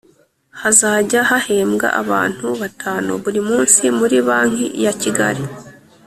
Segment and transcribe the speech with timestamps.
[0.61, 5.43] Hazajya hahembwa abantu batanu buri munsi muri banki ya Kigali